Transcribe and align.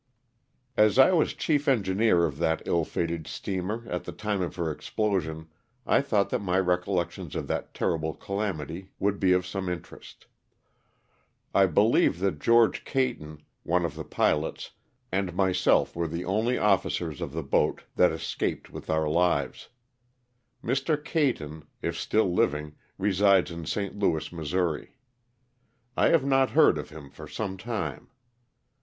A 0.77 0.85
S 0.85 0.97
I 0.97 1.11
was 1.11 1.35
chief 1.35 1.67
engineer 1.67 2.25
of 2.25 2.39
that 2.39 2.63
ill 2.65 2.83
fated 2.83 3.27
steamer 3.27 3.87
at 3.87 4.01
^~^ 4.01 4.03
the 4.03 4.11
time 4.11 4.41
of 4.41 4.55
her 4.55 4.71
explosion 4.71 5.47
I 5.85 6.01
thought 6.01 6.31
that 6.31 6.41
my 6.41 6.57
recol 6.59 6.95
lections 6.97 7.35
of 7.35 7.45
that 7.49 7.75
terrible 7.75 8.15
calamity 8.15 8.89
would 8.97 9.19
be 9.19 9.31
of 9.31 9.45
some 9.45 9.69
interest. 9.69 10.25
I 11.53 11.67
believe 11.67 12.17
that 12.17 12.39
George 12.39 12.83
Oayton, 12.83 13.41
one 13.61 13.85
of 13.85 13.93
the 13.93 14.03
pilots^ 14.03 14.71
and 15.11 15.35
myself 15.35 15.95
were 15.95 16.07
the 16.07 16.25
only 16.25 16.57
officers 16.57 17.21
of 17.21 17.31
the 17.31 17.43
boat 17.43 17.83
that 17.95 18.11
escaped 18.11 18.71
with 18.71 18.89
our 18.89 19.07
lives. 19.07 19.69
Mr. 20.63 20.97
Cayton, 20.97 21.67
if 21.83 21.95
still 21.95 22.33
liv 22.33 22.55
ing, 22.55 22.73
resides 22.97 23.51
in 23.51 23.67
St. 23.67 23.95
Louis, 23.99 24.31
Missouri. 24.31 24.95
I 25.95 26.07
have 26.07 26.25
not 26.25 26.49
heard 26.57 26.79
of 26.79 26.89
him 26.89 27.11
for 27.11 27.27
some 27.27 27.55
time. 27.55 28.09